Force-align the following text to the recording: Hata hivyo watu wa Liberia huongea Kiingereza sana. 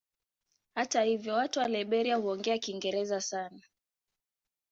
Hata 0.75 1.01
hivyo 1.03 1.33
watu 1.33 1.59
wa 1.59 1.67
Liberia 1.67 2.15
huongea 2.15 2.57
Kiingereza 2.57 3.21
sana. 3.21 3.61